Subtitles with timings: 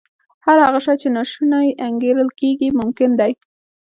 [0.45, 3.31] هر هغه شی چې ناشونی انګېرل کېږي ممکن دی